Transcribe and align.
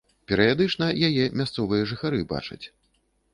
Перыядычна 0.29 0.87
яе 1.07 1.25
мясцовыя 1.41 1.83
жыхары 1.93 2.23
бачаць. 2.33 2.61